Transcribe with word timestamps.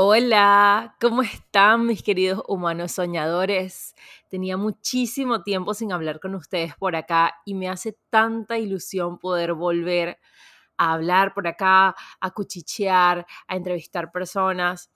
Hola, 0.00 0.94
¿cómo 1.00 1.22
están 1.22 1.84
mis 1.86 2.04
queridos 2.04 2.44
humanos 2.46 2.92
soñadores? 2.92 3.96
Tenía 4.28 4.56
muchísimo 4.56 5.42
tiempo 5.42 5.74
sin 5.74 5.90
hablar 5.90 6.20
con 6.20 6.36
ustedes 6.36 6.76
por 6.76 6.94
acá 6.94 7.34
y 7.44 7.54
me 7.54 7.68
hace 7.68 7.98
tanta 8.08 8.58
ilusión 8.58 9.18
poder 9.18 9.54
volver 9.54 10.20
a 10.76 10.92
hablar 10.92 11.34
por 11.34 11.48
acá, 11.48 11.96
a 12.20 12.30
cuchichear, 12.30 13.26
a 13.48 13.56
entrevistar 13.56 14.12
personas. 14.12 14.88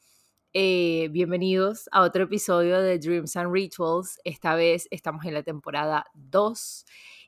Eh, 0.53 1.09
bienvenidos 1.11 1.89
a 1.91 2.03
otro 2.03 2.23
episodio 2.23 2.81
de 2.81 3.01
Dreams 3.01 3.35
and 3.35 3.53
Rituals. 3.53 4.21
Esta 4.23 4.55
vez 4.55 4.87
estamos 4.93 5.25
en 5.25 5.35
la 5.35 5.43
temporada 5.43 6.07
2 6.15 6.85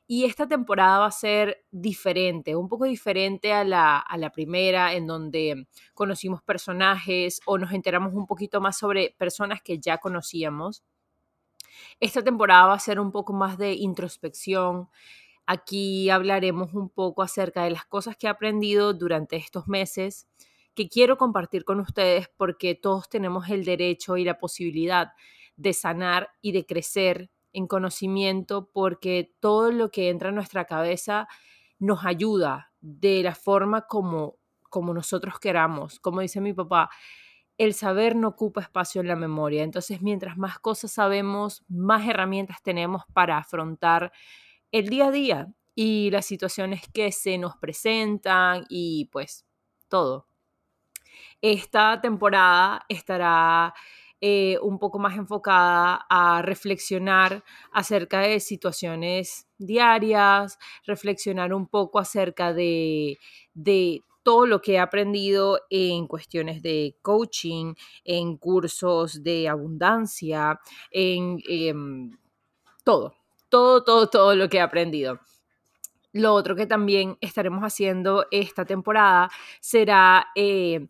y 0.07 0.25
esta 0.25 0.47
temporada 0.47 0.99
va 0.99 1.07
a 1.07 1.11
ser 1.11 1.65
diferente, 1.71 2.55
un 2.55 2.69
poco 2.69 2.85
diferente 2.85 3.53
a 3.53 3.63
la, 3.63 3.97
a 3.97 4.17
la 4.17 4.31
primera, 4.31 4.93
en 4.93 5.07
donde 5.07 5.67
conocimos 5.93 6.43
personajes 6.43 7.41
o 7.45 7.57
nos 7.57 7.71
enteramos 7.71 8.13
un 8.13 8.27
poquito 8.27 8.61
más 8.61 8.77
sobre 8.77 9.15
personas 9.17 9.61
que 9.61 9.79
ya 9.79 9.97
conocíamos. 9.97 10.83
Esta 11.99 12.23
temporada 12.23 12.67
va 12.67 12.73
a 12.75 12.79
ser 12.79 12.99
un 12.99 13.11
poco 13.11 13.33
más 13.33 13.57
de 13.57 13.73
introspección. 13.73 14.89
Aquí 15.45 16.09
hablaremos 16.09 16.73
un 16.73 16.89
poco 16.89 17.21
acerca 17.23 17.63
de 17.63 17.71
las 17.71 17.85
cosas 17.85 18.15
que 18.17 18.27
he 18.27 18.29
aprendido 18.29 18.93
durante 18.93 19.35
estos 19.35 19.67
meses 19.67 20.27
que 20.75 20.89
quiero 20.89 21.17
compartir 21.17 21.63
con 21.63 21.79
ustedes 21.79 22.29
porque 22.35 22.75
todos 22.75 23.09
tenemos 23.09 23.49
el 23.49 23.63
derecho 23.63 24.17
y 24.17 24.25
la 24.25 24.37
posibilidad 24.37 25.13
de 25.55 25.73
sanar 25.73 26.29
y 26.41 26.51
de 26.51 26.65
crecer 26.65 27.31
en 27.55 27.67
conocimiento 27.67 28.69
porque 28.71 29.33
todo 29.39 29.71
lo 29.71 29.89
que 29.89 30.09
entra 30.09 30.29
en 30.29 30.35
nuestra 30.35 30.65
cabeza 30.65 31.27
nos 31.79 32.05
ayuda 32.05 32.71
de 32.81 33.23
la 33.23 33.33
forma 33.33 33.87
como, 33.87 34.37
como 34.69 34.93
nosotros 34.93 35.39
queramos. 35.39 35.99
Como 35.99 36.21
dice 36.21 36.41
mi 36.41 36.53
papá, 36.53 36.89
el 37.57 37.73
saber 37.73 38.15
no 38.15 38.29
ocupa 38.29 38.61
espacio 38.61 39.01
en 39.01 39.07
la 39.07 39.15
memoria. 39.15 39.63
Entonces, 39.63 40.01
mientras 40.01 40.37
más 40.37 40.59
cosas 40.59 40.91
sabemos, 40.91 41.63
más 41.69 42.07
herramientas 42.07 42.61
tenemos 42.61 43.03
para 43.13 43.37
afrontar 43.37 44.11
el 44.71 44.89
día 44.89 45.07
a 45.07 45.11
día 45.11 45.47
y 45.73 46.09
las 46.11 46.25
situaciones 46.25 46.81
que 46.93 47.11
se 47.11 47.37
nos 47.37 47.55
presentan 47.57 48.65
y 48.69 49.05
pues 49.11 49.45
todo. 49.87 50.27
Esta 51.41 52.01
temporada 52.01 52.85
estará 52.89 53.73
eh, 54.27 54.57
un 54.63 54.79
poco 54.79 54.97
más 54.97 55.15
enfocada 55.17 56.03
a 56.09 56.41
reflexionar 56.41 57.43
acerca 57.71 58.21
de 58.21 58.39
situaciones 58.39 59.47
diarias, 59.59 60.57
reflexionar 60.87 61.53
un 61.53 61.67
poco 61.67 61.99
acerca 61.99 62.51
de, 62.51 63.19
todo 64.23 64.47
lo 64.47 64.63
que 64.63 64.73
he 64.73 64.79
aprendido 64.79 65.59
en 65.69 66.07
cuestiones 66.07 66.63
de 66.63 66.97
coaching, 67.03 67.75
en 68.03 68.37
cursos 68.37 69.21
de 69.21 69.47
abundancia, 69.47 70.59
en 70.89 71.37
em, 71.47 72.09
todo, 72.83 73.13
todo, 73.49 73.83
todo, 73.83 74.09
todo 74.09 74.33
lo 74.33 74.49
que 74.49 74.57
he 74.57 74.61
aprendido. 74.61 75.19
Lo 76.13 76.33
otro 76.33 76.55
que 76.55 76.65
también 76.65 77.15
estaremos 77.21 77.61
haciendo 77.61 78.25
esta 78.31 78.65
temporada 78.65 79.29
será 79.61 80.29
eh, 80.33 80.87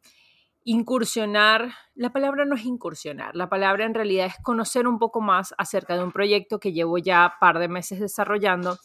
incursionar, 0.65 1.73
la 1.93 2.11
palabra 2.11 2.43
no 2.43 2.55
es 2.55 2.65
incursionar, 2.65 3.35
la 3.35 3.49
palabra 3.49 3.85
en 3.85 3.93
realidad 3.93 4.25
es 4.25 4.35
conocer 4.41 4.87
un 4.87 4.97
poco 4.97 5.21
más 5.21 5.53
acerca 5.59 5.95
de 5.95 6.03
un 6.03 6.11
proyecto 6.11 6.59
que 6.59 6.73
llevo 6.73 6.97
ya 6.97 7.35
par 7.39 7.59
de 7.59 7.67
meses 7.67 7.99
desarrollando, 7.99 8.79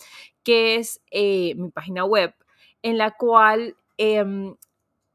que 0.44 0.76
es 0.76 1.00
eh, 1.10 1.54
mi 1.56 1.70
página 1.70 2.04
web, 2.04 2.34
en 2.82 2.98
la 2.98 3.12
cual 3.12 3.76
em, 3.96 4.54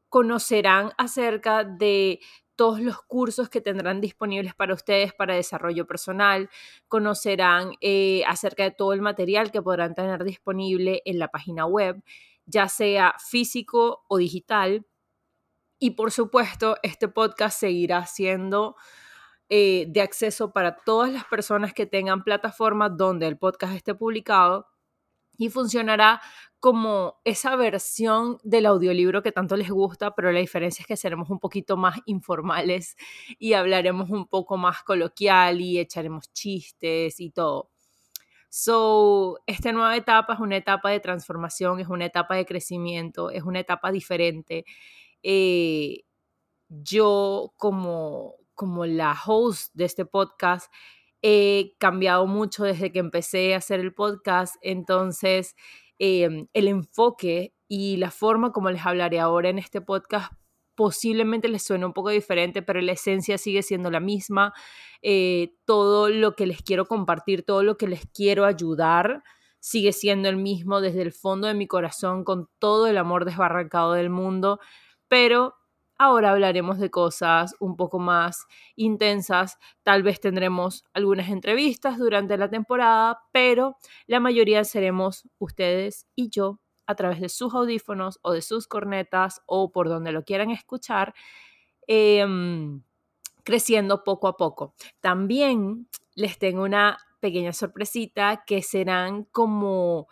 conocerán 0.08 0.90
acerca 0.98 1.62
de 1.62 2.18
todos 2.56 2.80
los 2.80 3.00
cursos 3.02 3.48
que 3.48 3.60
tendrán 3.60 4.00
disponibles 4.00 4.54
para 4.54 4.74
ustedes 4.74 5.12
para 5.14 5.36
desarrollo 5.36 5.86
personal, 5.86 6.50
conocerán 6.88 7.74
eh, 7.80 8.24
acerca 8.26 8.64
de 8.64 8.72
todo 8.72 8.92
el 8.92 9.02
material 9.02 9.52
que 9.52 9.62
podrán 9.62 9.94
tener 9.94 10.24
disponible 10.24 11.00
en 11.04 11.20
la 11.20 11.28
página 11.28 11.64
web, 11.64 12.02
ya 12.44 12.68
sea 12.68 13.14
físico 13.20 14.02
o 14.08 14.16
digital 14.18 14.84
y 15.78 15.92
por 15.92 16.10
supuesto, 16.12 16.76
este 16.82 17.08
podcast 17.08 17.58
seguirá 17.60 18.06
siendo 18.06 18.76
eh, 19.48 19.86
de 19.88 20.00
acceso 20.00 20.52
para 20.52 20.76
todas 20.76 21.12
las 21.12 21.24
personas 21.26 21.72
que 21.72 21.86
tengan 21.86 22.24
plataformas 22.24 22.96
donde 22.96 23.26
el 23.28 23.38
podcast 23.38 23.74
esté 23.74 23.94
publicado 23.94 24.66
y 25.38 25.50
funcionará 25.50 26.20
como 26.60 27.20
esa 27.24 27.54
versión 27.56 28.38
del 28.42 28.66
audiolibro 28.66 29.22
que 29.22 29.32
tanto 29.32 29.56
les 29.56 29.70
gusta, 29.70 30.14
pero 30.14 30.32
la 30.32 30.40
diferencia 30.40 30.82
es 30.82 30.86
que 30.86 30.96
seremos 30.96 31.30
un 31.30 31.38
poquito 31.38 31.76
más 31.76 31.98
informales 32.06 32.96
y 33.38 33.52
hablaremos 33.52 34.10
un 34.10 34.26
poco 34.26 34.56
más 34.56 34.82
coloquial 34.82 35.60
y 35.60 35.78
echaremos 35.78 36.32
chistes 36.32 37.20
y 37.20 37.30
todo. 37.30 37.70
So, 38.48 39.38
esta 39.46 39.70
nueva 39.72 39.96
etapa 39.96 40.34
es 40.34 40.40
una 40.40 40.56
etapa 40.56 40.90
de 40.90 41.00
transformación, 41.00 41.78
es 41.80 41.88
una 41.88 42.06
etapa 42.06 42.36
de 42.36 42.46
crecimiento, 42.46 43.30
es 43.30 43.42
una 43.42 43.60
etapa 43.60 43.92
diferente 43.92 44.64
eh, 45.22 46.04
yo 46.68 47.52
como, 47.56 48.34
como 48.54 48.86
la 48.86 49.16
host 49.26 49.72
de 49.74 49.84
este 49.84 50.04
podcast 50.04 50.72
he 51.22 51.74
cambiado 51.78 52.26
mucho 52.26 52.64
desde 52.64 52.92
que 52.92 52.98
empecé 52.98 53.54
a 53.54 53.58
hacer 53.58 53.80
el 53.80 53.94
podcast, 53.94 54.56
entonces 54.62 55.54
em, 55.98 56.46
el 56.52 56.68
enfoque 56.68 57.54
y 57.68 57.96
la 57.96 58.10
forma 58.10 58.52
como 58.52 58.70
les 58.70 58.84
hablaré 58.84 59.18
ahora 59.20 59.48
en 59.48 59.58
este 59.58 59.80
podcast 59.80 60.32
posiblemente 60.76 61.48
les 61.48 61.64
suene 61.64 61.86
un 61.86 61.94
poco 61.94 62.10
diferente, 62.10 62.62
pero 62.62 62.80
la 62.80 62.92
esencia 62.92 63.38
sigue 63.38 63.62
siendo 63.62 63.90
la 63.90 63.98
misma. 63.98 64.52
Eh, 65.02 65.54
todo 65.64 66.10
lo 66.10 66.36
que 66.36 66.46
les 66.46 66.62
quiero 66.62 66.86
compartir, 66.86 67.44
todo 67.44 67.62
lo 67.62 67.76
que 67.78 67.88
les 67.88 68.06
quiero 68.12 68.44
ayudar, 68.44 69.22
sigue 69.58 69.92
siendo 69.92 70.28
el 70.28 70.36
mismo 70.36 70.80
desde 70.80 71.02
el 71.02 71.12
fondo 71.12 71.48
de 71.48 71.54
mi 71.54 71.66
corazón, 71.66 72.24
con 72.24 72.48
todo 72.58 72.86
el 72.86 72.98
amor 72.98 73.24
desbarrancado 73.24 73.94
del 73.94 74.10
mundo 74.10 74.60
pero 75.08 75.54
ahora 75.98 76.32
hablaremos 76.32 76.78
de 76.78 76.90
cosas 76.90 77.54
un 77.60 77.76
poco 77.76 77.98
más 77.98 78.46
intensas. 78.76 79.58
Tal 79.82 80.02
vez 80.02 80.20
tendremos 80.20 80.84
algunas 80.92 81.28
entrevistas 81.28 81.98
durante 81.98 82.36
la 82.36 82.50
temporada, 82.50 83.20
pero 83.32 83.76
la 84.06 84.20
mayoría 84.20 84.64
seremos 84.64 85.28
ustedes 85.38 86.06
y 86.14 86.30
yo 86.30 86.60
a 86.86 86.94
través 86.94 87.20
de 87.20 87.28
sus 87.28 87.52
audífonos 87.54 88.18
o 88.22 88.32
de 88.32 88.42
sus 88.42 88.68
cornetas 88.68 89.42
o 89.46 89.72
por 89.72 89.88
donde 89.88 90.12
lo 90.12 90.24
quieran 90.24 90.50
escuchar, 90.50 91.14
em, 91.86 92.82
creciendo 93.44 94.04
poco 94.04 94.28
a 94.28 94.36
poco. 94.36 94.74
También 95.00 95.88
les 96.14 96.38
tengo 96.38 96.62
una 96.64 96.98
pequeña 97.20 97.52
sorpresita 97.52 98.44
que 98.46 98.62
serán 98.62 99.24
como 99.24 100.08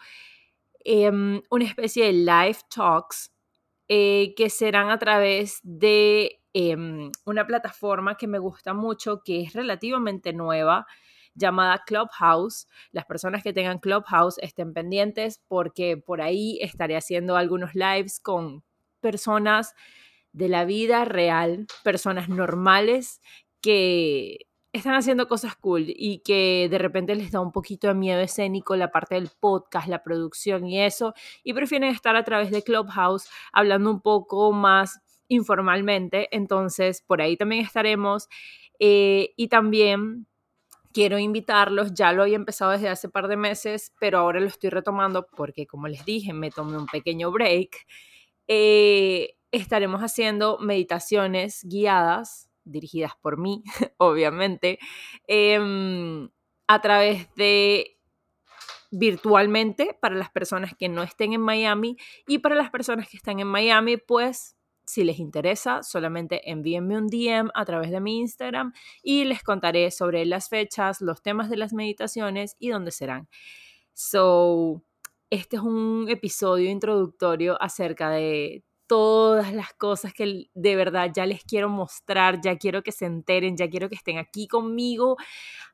em, 0.85 1.43
una 1.51 1.65
especie 1.65 2.07
de 2.07 2.13
live 2.13 2.59
talks 2.75 3.34
eh, 3.89 4.35
que 4.37 4.51
serán 4.51 4.91
a 4.91 4.99
través 4.99 5.61
de 5.63 6.41
em, 6.53 7.11
una 7.25 7.47
plataforma 7.47 8.17
que 8.17 8.27
me 8.27 8.39
gusta 8.39 8.75
mucho, 8.75 9.23
que 9.25 9.43
es 9.43 9.53
relativamente 9.53 10.33
nueva, 10.33 10.87
llamada 11.35 11.83
Clubhouse. 11.85 12.67
Las 12.93 13.05
personas 13.07 13.43
que 13.43 13.53
tengan 13.53 13.79
Clubhouse 13.79 14.39
estén 14.39 14.73
pendientes 14.73 15.43
porque 15.49 15.97
por 15.97 16.23
ahí 16.23 16.59
estaré 16.63 16.97
haciendo 16.97 17.37
algunos 17.37 17.75
lives 17.75 18.21
con 18.21 18.65
personas 19.01 19.75
de 20.33 20.49
la 20.49 20.65
vida 20.65 21.05
real, 21.05 21.67
personas 21.83 22.29
normales 22.29 23.21
que 23.61 24.47
están 24.75 24.95
haciendo 24.95 25.29
cosas 25.29 25.55
cool 25.55 25.85
y 25.87 26.19
que 26.19 26.69
de 26.69 26.79
repente 26.79 27.15
les 27.15 27.31
da 27.31 27.41
un 27.41 27.53
poquito 27.53 27.87
de 27.87 27.95
miedo 27.95 28.21
escénico 28.21 28.75
la 28.75 28.91
parte 28.91 29.15
del 29.15 29.31
podcast, 29.39 29.87
la 29.87 30.03
producción 30.03 30.67
y 30.67 30.81
eso, 30.81 31.15
y 31.45 31.53
prefieren 31.53 31.91
estar 31.91 32.17
a 32.17 32.25
través 32.25 32.51
de 32.51 32.63
Clubhouse 32.63 33.29
hablando 33.53 33.91
un 33.93 34.01
poco 34.01 34.53
más 34.53 35.01
informalmente, 35.29 36.29
entonces 36.37 37.03
por 37.03 37.23
ahí 37.23 37.37
también 37.37 37.65
estaremos 37.65 38.29
eh, 38.81 39.33
y 39.37 39.47
también 39.47 40.27
quiero 40.93 41.21
invitarlos, 41.21 41.95
ya 41.95 42.13
lo 42.13 42.23
había 42.23 42.37
empezado 42.37 42.73
desde 42.73 42.89
hace 42.89 43.09
par 43.09 43.29
de 43.29 43.37
meses, 43.37 43.93
pero 44.01 44.19
ahora 44.19 44.41
lo 44.41 44.47
estoy 44.47 44.71
retomando 44.71 45.29
porque 45.37 45.69
como 45.69 45.87
les 45.87 46.05
dije, 46.05 46.33
me 46.33 46.51
tomé 46.51 46.77
un 46.77 46.87
pequeño 46.87 47.31
break. 47.31 47.87
Eh, 48.49 49.37
estaremos 49.53 50.01
haciendo 50.03 50.59
meditaciones 50.59 51.61
guiadas, 51.63 52.51
dirigidas 52.65 53.13
por 53.21 53.39
mí, 53.39 53.63
obviamente, 53.99 54.79
em, 55.27 56.29
a 56.67 56.81
través 56.81 57.33
de 57.35 57.99
virtualmente 58.91 59.97
para 60.01 60.15
las 60.15 60.31
personas 60.31 60.73
que 60.79 60.89
no 60.89 61.03
estén 61.03 61.33
en 61.33 61.41
Miami 61.41 61.97
y 62.29 62.39
para 62.39 62.55
las 62.55 62.71
personas 62.71 63.09
que 63.09 63.17
están 63.17 63.41
en 63.41 63.49
Miami, 63.49 63.97
pues 63.97 64.57
si 64.87 65.03
les 65.03 65.19
interesa, 65.19 65.83
solamente 65.83 66.49
envíenme 66.51 66.97
un 66.97 67.09
DM 67.09 67.51
a 67.55 67.65
través 67.65 67.91
de 67.91 68.01
mi 68.01 68.19
Instagram 68.19 68.73
y 69.03 69.25
les 69.25 69.43
contaré 69.43 69.91
sobre 69.91 70.25
las 70.27 70.49
fechas, 70.49 71.01
los 71.01 71.23
temas 71.23 71.51
de 71.51 71.57
las 71.57 71.73
meditaciones 71.73 72.57
y 72.59 72.69
dónde 72.69 72.91
serán. 72.91 73.29
So, 73.95 74.83
este 75.31 75.57
es 75.57 75.63
un 75.63 76.07
episodio 76.09 76.71
introductorio 76.71 77.61
acerca 77.61 78.11
de 78.11 78.63
todas 78.87 79.53
las 79.53 79.73
cosas 79.75 80.13
que 80.13 80.51
de 80.55 80.77
verdad 80.77 81.11
ya 81.15 81.27
les 81.27 81.43
quiero 81.45 81.69
mostrar, 81.69 82.41
ya 82.43 82.57
quiero 82.59 82.83
que 82.83 82.93
se 82.93 83.07
enteren, 83.07 83.57
ya 83.57 83.69
quiero 83.69 83.89
que 83.89 83.95
estén 83.95 84.19
aquí 84.19 84.47
conmigo 84.47 85.17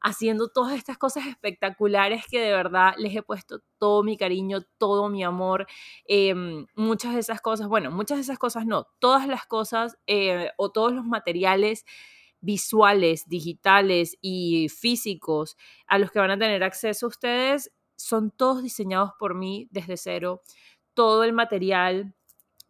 haciendo 0.00 0.48
todas 0.48 0.74
estas 0.76 0.98
cosas 0.98 1.26
espectaculares 1.26 2.24
que 2.30 2.40
de 2.40 2.52
verdad 2.52 2.94
les 2.98 3.14
he 3.16 3.22
puesto 3.22 3.60
todo 3.78 4.02
mi 4.02 4.16
cariño, 4.16 4.60
todo 4.78 5.08
mi 5.08 5.24
amor, 5.24 5.66
em, 6.06 6.66
muchas 6.74 7.14
de 7.14 7.20
esas 7.20 7.40
cosas, 7.40 7.68
bueno, 7.68 7.90
muchas 7.90 8.18
de 8.18 8.22
esas 8.22 8.38
cosas 8.38 8.66
no, 8.66 8.86
todas 8.98 9.26
las 9.26 9.46
cosas 9.46 9.98
eh, 10.06 10.50
o 10.56 10.70
todos 10.70 10.92
los 10.92 11.04
materiales 11.04 11.84
visuales, 12.40 13.28
digitales 13.28 14.16
y 14.20 14.68
físicos 14.68 15.56
a 15.86 15.98
los 15.98 16.10
que 16.10 16.20
van 16.20 16.30
a 16.30 16.38
tener 16.38 16.62
acceso 16.64 17.06
ustedes 17.06 17.72
son 17.96 18.30
todos 18.30 18.62
diseñados 18.62 19.12
por 19.18 19.34
mí 19.34 19.68
desde 19.70 19.96
cero. 19.96 20.42
Todo 20.94 21.24
el 21.24 21.32
material 21.32 22.14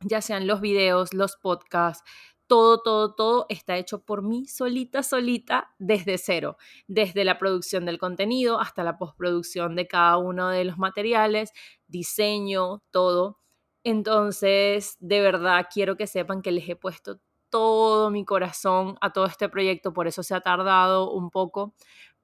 ya 0.03 0.21
sean 0.21 0.47
los 0.47 0.61
videos, 0.61 1.13
los 1.15 1.37
podcasts, 1.37 2.05
todo, 2.47 2.83
todo, 2.83 3.15
todo 3.15 3.47
está 3.49 3.77
hecho 3.77 4.03
por 4.03 4.23
mí 4.23 4.47
solita, 4.47 5.05
solita, 5.05 5.73
desde 5.79 6.19
cero, 6.19 6.57
desde 6.89 7.25
la 7.25 7.39
producción 7.39 7.85
del 7.87 7.99
contenido 7.99 8.59
hasta 8.59 8.83
la 8.83 8.99
postproducción 8.99 9.77
de 9.77 9.87
cada 9.87 10.19
uno 10.19 10.49
de 10.49 10.65
los 10.65 10.77
materiales, 10.77 11.53
diseño, 11.87 12.83
todo. 12.91 13.39
Entonces, 13.85 14.97
de 14.99 15.21
verdad, 15.21 15.69
quiero 15.73 15.97
que 15.97 16.09
sepan 16.09 16.43
que 16.43 16.51
les 16.51 16.69
he 16.69 16.75
puesto 16.75 17.21
todo 17.51 18.11
mi 18.11 18.25
corazón 18.25 18.97
a 19.01 19.13
todo 19.13 19.27
este 19.27 19.49
proyecto, 19.49 19.93
por 19.93 20.09
eso 20.09 20.23
se 20.23 20.35
ha 20.35 20.41
tardado 20.41 21.13
un 21.13 21.31
poco, 21.31 21.75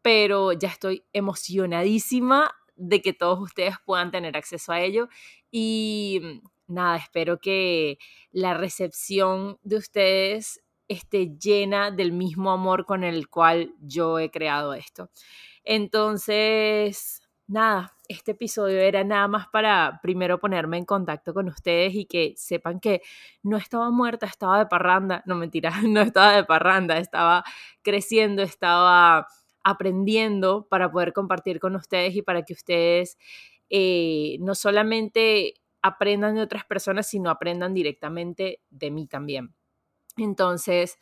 pero 0.03 0.53
ya 0.53 0.69
estoy 0.69 1.05
emocionadísima 1.13 2.53
de 2.75 3.01
que 3.01 3.13
todos 3.13 3.41
ustedes 3.41 3.77
puedan 3.85 4.11
tener 4.11 4.37
acceso 4.37 4.73
a 4.73 4.81
ello 4.81 5.09
y 5.51 6.41
nada, 6.69 6.97
espero 6.97 7.39
que 7.39 7.99
la 8.33 8.55
recepción 8.55 9.59
de 9.63 9.77
ustedes 9.77 10.63
esté 10.89 11.37
llena 11.39 11.91
del 11.91 12.13
mismo 12.13 12.51
amor 12.53 12.85
con 12.87 13.05
el 13.05 13.29
cual 13.29 13.75
yo 13.81 14.19
he 14.19 14.31
creado 14.31 14.75
esto. 14.75 15.11
Entonces, 15.65 17.23
nada, 17.49 17.97
este 18.09 18.33
episodio 18.33 18.79
era 18.81 19.05
nada 19.05 19.29
más 19.29 19.49
para 19.49 20.01
primero 20.03 20.39
ponerme 20.39 20.79
en 20.79 20.85
contacto 20.85 21.35
con 21.35 21.49
ustedes 21.49 21.95
y 21.95 22.07
que 22.07 22.35
sepan 22.37 22.81
que 22.81 23.03
no 23.43 23.57
estaba 23.57 23.91
muerta, 23.91 24.27
estaba 24.27 24.59
de 24.59 24.67
parranda, 24.67 25.23
no 25.27 25.37
mentira, 25.37 25.71
no 25.89 26.01
estaba 26.03 26.33
de 26.37 26.45
parranda, 26.45 26.99
estaba 26.99 27.45
creciendo, 27.83 28.43
estaba 28.43 29.27
aprendiendo 29.65 30.69
para 30.69 30.91
poder 30.93 31.13
compartir 31.13 31.59
con 31.59 31.75
ustedes 31.75 32.15
y 32.15 32.23
para 32.23 32.43
que 32.43 32.53
ustedes 32.53 33.19
eh, 33.71 34.37
no 34.41 34.55
solamente 34.55 35.55
aprendan 35.87 36.35
de 36.35 36.43
otras 36.43 36.65
personas, 36.65 37.09
sino 37.09 37.31
aprendan 37.31 37.75
directamente 37.75 38.61
de 38.71 38.91
mí 38.91 39.07
también. 39.07 39.55
Entonces, 40.17 40.99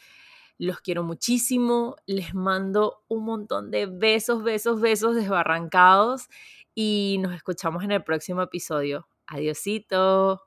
los 0.58 0.80
quiero 0.80 1.02
muchísimo, 1.02 1.96
les 2.06 2.34
mando 2.34 3.02
un 3.08 3.24
montón 3.24 3.70
de 3.70 3.86
besos, 3.86 4.42
besos, 4.42 4.80
besos 4.80 5.16
desbarrancados 5.16 6.28
y 6.74 7.18
nos 7.20 7.34
escuchamos 7.34 7.84
en 7.84 7.92
el 7.92 8.04
próximo 8.04 8.42
episodio. 8.42 9.08
Adiosito. 9.26 10.42